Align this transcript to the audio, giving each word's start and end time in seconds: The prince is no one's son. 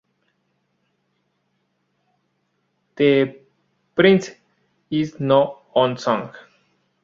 The 2.95 3.37
prince 3.95 4.31
is 4.89 5.19
no 5.19 5.59
one's 5.75 6.03
son. 6.05 6.31